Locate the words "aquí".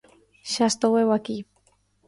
1.13-1.37